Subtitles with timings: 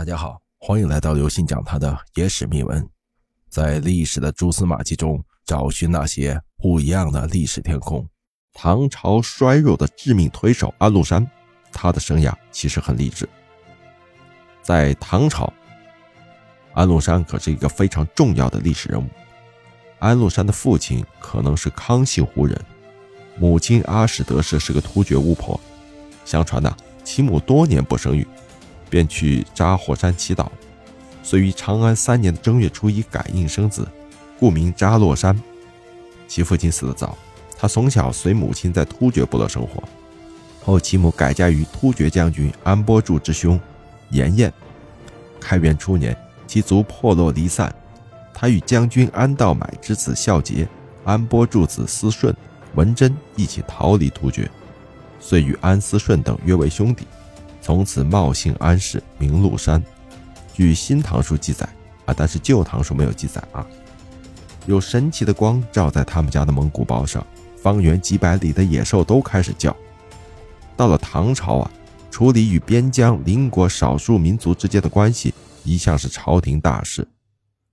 [0.00, 2.88] 大家好，欢迎来到刘信讲他的野史秘闻，
[3.50, 8.08] 在历史的蛛丝马迹中找寻那些不一样的历史天空。
[8.54, 11.30] 唐朝衰弱的致命推手安禄山，
[11.70, 13.28] 他的生涯其实很励志。
[14.62, 15.52] 在唐朝，
[16.72, 19.06] 安禄山可是一个非常重要的历史人物。
[19.98, 22.58] 安禄山的父亲可能是康熙胡人，
[23.38, 25.60] 母亲阿史德氏是个突厥巫婆。
[26.24, 26.74] 相传呢，
[27.04, 28.26] 其母多年不生育。
[28.90, 30.48] 便去扎火山祈祷，
[31.22, 33.86] 遂于长安三年的正月初一改印生子，
[34.38, 35.40] 故名扎洛山。
[36.28, 37.16] 其父亲死得早，
[37.56, 39.82] 他从小随母亲在突厥部落生活。
[40.62, 43.58] 后其母改嫁于突厥将军安波柱之兄
[44.10, 44.52] 延彦。
[45.40, 46.14] 开元初年，
[46.46, 47.74] 其族破落离散，
[48.34, 50.68] 他与将军安道买之子孝杰、
[51.04, 52.34] 安波柱子思顺、
[52.74, 54.50] 文贞一起逃离突厥，
[55.18, 57.06] 遂与安思顺等约为兄弟。
[57.60, 59.82] 从此冒姓安氏，名禄山。
[60.52, 61.68] 据《新唐书》记载
[62.04, 63.66] 啊，但是《旧唐书》没有记载啊。
[64.66, 67.26] 有神奇的光照在他们家的蒙古包上，
[67.56, 69.74] 方圆几百里的野兽都开始叫。
[70.76, 71.70] 到了唐朝啊，
[72.10, 75.32] 处理与边疆邻国少数民族之间的关系
[75.64, 77.06] 一向是朝廷大事。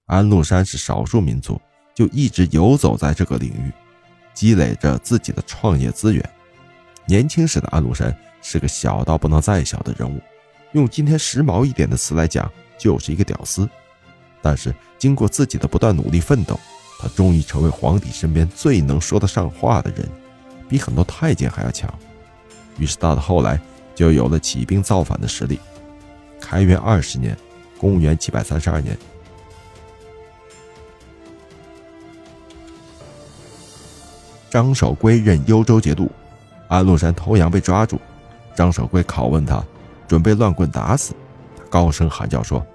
[0.05, 1.59] 安禄山是少数民族，
[1.93, 3.71] 就一直游走在这个领域，
[4.33, 6.29] 积累着自己的创业资源。
[7.05, 8.15] 年轻时的安禄山。
[8.49, 10.21] 是个小到不能再小的人物，
[10.71, 13.69] 用今天时髦一点的词来讲，就是一个屌丝。
[14.41, 16.57] 但是经过自己的不断努力奋斗，
[16.97, 20.09] 他终于成为皇帝身边最能说得上话的人，
[20.69, 21.93] 比很多太监还要强。
[22.77, 23.59] 于是到了后来，
[23.93, 25.59] 就有了起兵造反的实力。
[26.39, 27.37] 开元二十年，
[27.77, 28.97] 公元七百三十二年，
[34.49, 36.09] 张守珪任幽州节度，
[36.69, 37.99] 安禄山投降被抓住。
[38.57, 39.63] 张守珪拷问他，
[40.07, 41.13] 准备乱棍打死
[41.55, 42.65] 他，高声喊叫说：“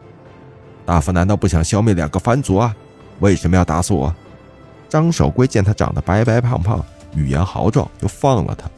[0.87, 2.73] 大夫难道不想消灭两个藩族啊？
[3.19, 4.15] 为什么要打死我？”
[4.89, 6.81] 张守珪见他长得白白胖胖，
[7.17, 8.71] 语言豪壮，就放了他，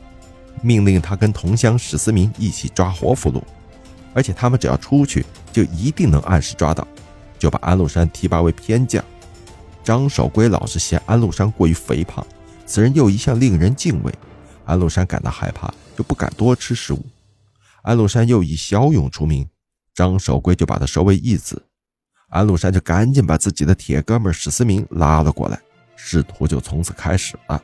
[0.62, 3.42] 命令他跟同乡史思明一起抓活俘虏，
[4.14, 6.88] 而且他们只要出去，就一定能按时抓到，
[7.38, 9.04] 就把安禄山提拔为偏将。
[9.82, 12.26] 张守珪老是嫌安禄山过于肥胖，
[12.64, 14.10] 此人又一向令人敬畏，
[14.64, 15.70] 安禄山感到害怕。
[15.96, 17.04] 就不敢多吃食物。
[17.82, 19.48] 安禄山又以骁勇出名，
[19.94, 21.62] 张守珪就把他收为义子。
[22.30, 25.60] 安禄山就赶紧把自己的铁哥们史思明拉了过来，
[25.94, 27.62] 仕途就从此开始了。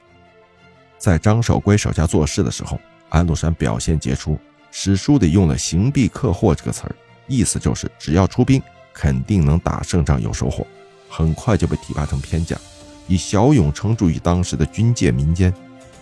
[0.98, 4.38] 在张守珪手下做事的时候，安禄山表现杰出，
[4.70, 6.94] 史书里用了“行必克获”这个词儿，
[7.26, 8.62] 意思就是只要出兵，
[8.92, 10.66] 肯定能打胜仗有收获。
[11.08, 12.60] 很快就被提拔成偏将，
[13.08, 15.52] 以骁勇称著于当时的军界民间，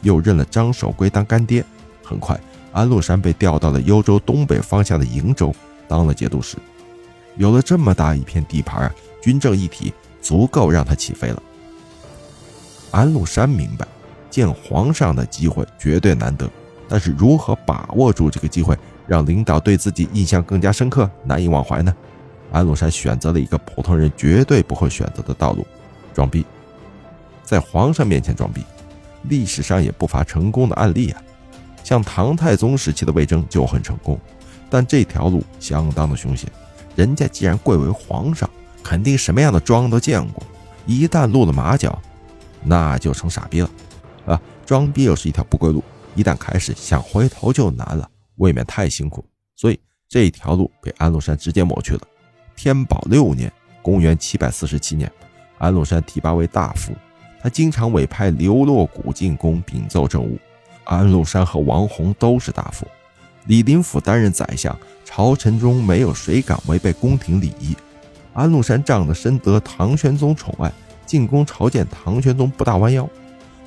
[0.03, 1.65] 又认了张守珪当干爹。
[2.09, 2.39] 很快，
[2.73, 5.55] 安禄山被调到了幽州东北方向的瀛州，
[5.87, 6.57] 当了节度使。
[7.37, 9.93] 有了这么大一片地盘，军政一体，
[10.23, 11.43] 足够让他起飞了。
[12.91, 13.87] 安禄山明白，
[14.31, 16.49] 见皇上的机会绝对难得，
[16.89, 18.75] 但是如何把握住这个机会，
[19.07, 21.95] 让领导对自己印象更加深刻、难以忘怀呢？
[22.51, 25.67] 安禄山选择了一个普通人绝对不会选择的道路——
[26.15, 26.47] 装逼。
[27.45, 28.65] 在皇上面前装逼，
[29.25, 31.23] 历史上也不乏成功的案例啊。
[31.89, 34.21] 像唐太宗时期的魏征就很成功，
[34.69, 36.47] 但这条路相当的凶险。
[36.95, 38.47] 人家既然贵为皇上，
[38.85, 40.43] 肯定什么样的装都见过。
[40.85, 41.99] 一旦露了马脚，
[42.63, 43.71] 那就成傻逼了。
[44.27, 45.83] 啊，装逼又是一条不归路，
[46.15, 48.07] 一旦开始想回头就难了，
[48.37, 49.25] 未免太辛苦。
[49.57, 52.03] 所以这条路被安禄山直接抹去了。
[52.55, 53.51] 天宝六年
[53.81, 55.11] （公元747年），
[55.57, 56.93] 安禄山提拔为大夫，
[57.41, 60.39] 他经常委派刘洛谷进宫禀奏政务。
[60.89, 62.87] 安禄山和王弘都是大夫，
[63.45, 64.77] 李林甫担任宰相。
[65.05, 67.77] 朝臣中没有谁敢违背宫廷礼仪。
[68.33, 70.73] 安禄山仗着深得唐玄宗宠爱，
[71.07, 73.09] 进宫朝见唐玄宗不大弯腰。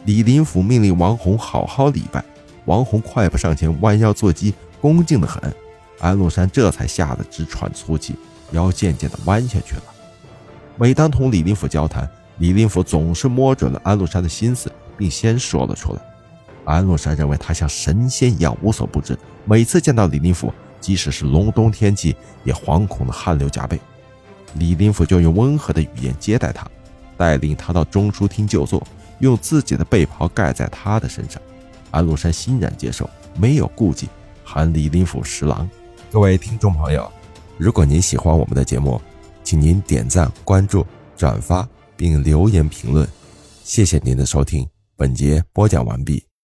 [0.06, 2.24] 李林甫命令王弘好好礼拜，
[2.66, 5.42] 王弘快步上前弯腰作揖，恭敬的很。
[6.00, 8.16] 安禄山这才吓得直喘粗气，
[8.52, 9.84] 腰渐渐的弯下去了。
[10.76, 12.10] 每当同李林甫交谈，
[12.40, 16.02] 李林甫总是摸准了安禄山的心思，并先说了出来。
[16.66, 23.80] 安禄山认为他像神仙一样无所不知，每次见到李林甫，即使是隆冬天气，也惶恐的汗流浃背。
[24.56, 26.68] 李林甫就用温和的语言接待他，
[27.18, 28.86] 带领他到中书厅就坐，
[29.20, 31.42] 用自己的被袍盖在他的身上。
[31.90, 34.08] 安禄山欣然接受，没有顾忌，
[34.44, 35.70] 喊李林甫十郎。
[36.12, 37.10] 各位听众朋友，
[37.58, 39.02] 如果您喜欢我们的节目，
[39.44, 40.86] 请您点赞、关注、
[41.18, 43.08] 转发并留言评论，
[43.64, 44.68] 谢谢您的收听。
[44.96, 46.31] 本节播讲完毕。